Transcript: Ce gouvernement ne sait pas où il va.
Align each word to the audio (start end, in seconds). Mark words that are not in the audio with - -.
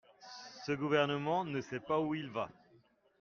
Ce 0.65 0.71
gouvernement 0.71 1.45
ne 1.45 1.61
sait 1.61 1.79
pas 1.79 1.99
où 1.99 2.15
il 2.15 2.27
va. 2.31 2.49